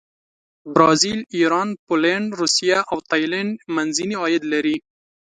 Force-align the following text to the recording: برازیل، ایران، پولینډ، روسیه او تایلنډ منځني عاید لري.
برازیل، 0.73 1.19
ایران، 1.37 1.69
پولینډ، 1.85 2.27
روسیه 2.39 2.77
او 2.91 2.97
تایلنډ 3.09 3.51
منځني 3.75 4.15
عاید 4.21 4.43
لري. 4.53 4.77